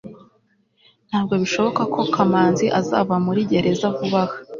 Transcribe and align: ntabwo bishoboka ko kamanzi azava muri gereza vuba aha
ntabwo 1.09 1.33
bishoboka 1.41 1.81
ko 1.93 1.99
kamanzi 2.13 2.65
azava 2.79 3.15
muri 3.25 3.41
gereza 3.51 3.87
vuba 3.97 4.21
aha 4.25 4.35